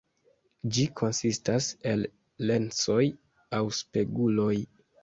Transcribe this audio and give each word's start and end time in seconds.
Ĝi 0.77 0.85
konsistas 1.01 1.69
el 1.91 2.09
lensoj 2.53 3.01
aŭ 3.61 3.65
speguloj. 3.83 4.55